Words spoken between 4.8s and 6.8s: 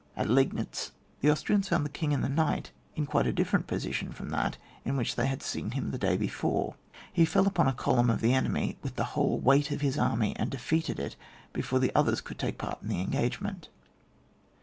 in which they had seen him the day before;